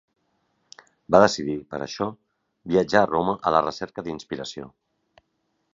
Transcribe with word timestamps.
Va 1.15 1.19
decidir, 1.23 1.57
per 1.73 1.77
a 1.81 1.83
això, 1.87 2.07
viatjar 2.75 3.05
a 3.05 3.11
Roma 3.13 3.37
a 3.49 3.53
la 3.57 3.65
recerca 3.69 4.07
d'inspiració. 4.09 4.71